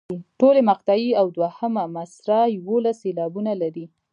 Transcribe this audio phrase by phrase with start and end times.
[0.39, 3.85] ټولې مقطعې او دوهمه مصرع یوولس سېلابونه لري.